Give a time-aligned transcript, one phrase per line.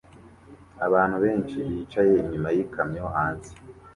[0.85, 3.51] Abantu benshi bicaye inyuma yikamyo hanze